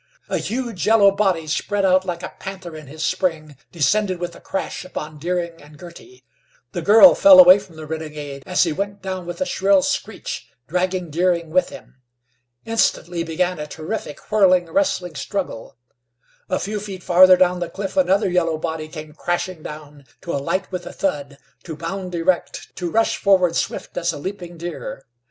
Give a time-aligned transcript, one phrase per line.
[0.29, 4.39] A huge yellow body, spread out like a panther in his spring, descended with a
[4.41, 6.23] crash upon Deering and Girty.
[6.71, 10.49] The girl fell away from the renegade as he went down with a shrill screech,
[10.67, 11.97] dragging Deering with him.
[12.65, 15.77] Instantly began a terrific, whirling, wrestling struggle.
[16.49, 20.71] A few feet farther down the cliff another yellow body came crashing down to alight
[20.71, 25.05] with a thud, to bound erect, to rush forward swift as a leaping deer.